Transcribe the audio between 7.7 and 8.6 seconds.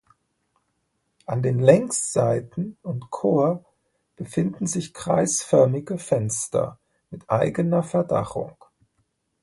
Verdachung.